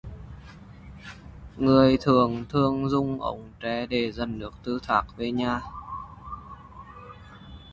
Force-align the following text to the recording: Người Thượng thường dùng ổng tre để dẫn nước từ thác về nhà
Người 1.57 1.97
Thượng 2.01 2.45
thường 2.49 2.89
dùng 2.89 3.21
ổng 3.21 3.49
tre 3.59 3.85
để 3.85 4.11
dẫn 4.11 4.39
nước 4.39 4.51
từ 4.63 4.79
thác 4.83 5.01
về 5.17 5.31
nhà 5.31 5.61